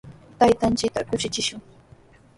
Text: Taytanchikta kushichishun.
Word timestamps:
Taytanchikta 0.39 1.03
kushichishun. 1.09 1.61